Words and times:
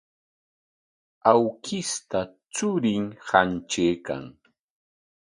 Awkishta 1.31 2.19
churin 2.53 3.03
hantraykan. 3.27 4.23